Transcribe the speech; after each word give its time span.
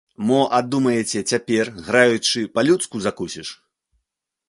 Мо 0.27 0.37
а 0.59 0.61
думаеце, 0.75 1.19
цяпер, 1.31 1.65
граючы, 1.91 2.47
па-людску 2.59 2.95
закусіш?! 3.09 3.49